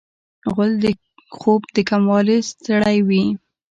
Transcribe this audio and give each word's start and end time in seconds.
غول 0.53 0.71
د 0.83 0.85
خوب 1.37 1.61
د 1.75 1.77
کموالي 1.89 2.37
ستړی 2.51 2.97
وي. 3.07 3.23